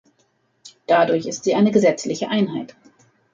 [0.87, 2.75] Dadurch ist sie eine gesetzliche Einheit.